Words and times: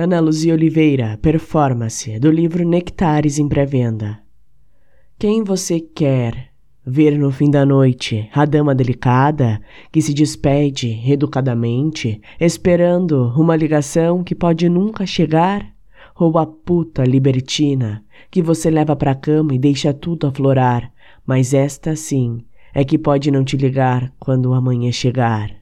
Ana 0.00 0.20
Luzia 0.20 0.54
Oliveira, 0.54 1.18
performance 1.20 2.20
do 2.20 2.30
livro 2.30 2.64
Nectares 2.64 3.36
em 3.36 3.48
pré-venda. 3.48 4.20
Quem 5.18 5.42
você 5.42 5.80
quer 5.80 6.50
ver 6.86 7.18
no 7.18 7.32
fim 7.32 7.50
da 7.50 7.66
noite? 7.66 8.30
A 8.32 8.44
dama 8.44 8.76
delicada 8.76 9.60
que 9.90 10.00
se 10.00 10.14
despede 10.14 11.02
educadamente, 11.04 12.20
esperando 12.38 13.34
uma 13.36 13.56
ligação 13.56 14.22
que 14.22 14.36
pode 14.36 14.68
nunca 14.68 15.04
chegar? 15.04 15.66
Ou 16.14 16.38
a 16.38 16.46
puta 16.46 17.02
libertina 17.02 18.04
que 18.30 18.40
você 18.40 18.70
leva 18.70 18.94
pra 18.94 19.16
cama 19.16 19.52
e 19.52 19.58
deixa 19.58 19.92
tudo 19.92 20.28
aflorar, 20.28 20.92
mas 21.26 21.52
esta 21.52 21.96
sim 21.96 22.44
é 22.72 22.84
que 22.84 22.96
pode 22.96 23.32
não 23.32 23.42
te 23.42 23.56
ligar 23.56 24.12
quando 24.20 24.54
amanhã 24.54 24.92
chegar? 24.92 25.57